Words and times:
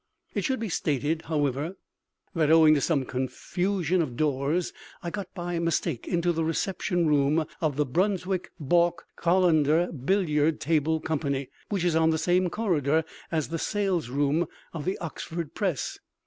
It 0.33 0.43
should 0.43 0.59
be 0.59 0.67
stated, 0.69 1.21
however, 1.25 1.77
that 2.33 2.49
owing 2.49 2.73
to 2.73 2.81
some 2.81 3.05
confusion 3.05 4.01
of 4.01 4.17
doors 4.17 4.73
I 5.03 5.11
got 5.11 5.31
by 5.35 5.59
mistake 5.59 6.07
into 6.07 6.31
the 6.31 6.43
reception 6.43 7.05
room 7.05 7.45
of 7.61 7.75
the 7.75 7.85
Brunswick 7.85 8.49
Balke 8.59 9.03
Collender 9.15 9.91
Billiard 9.93 10.59
Table 10.59 10.99
Company, 11.01 11.49
which 11.69 11.83
is 11.83 11.95
on 11.95 12.09
the 12.09 12.17
same 12.17 12.49
corridor 12.49 13.03
as 13.31 13.49
the 13.49 13.59
salesroom 13.59 14.47
of 14.73 14.85
the 14.85 14.97
Oxford 14.97 15.53
Press. 15.53 15.99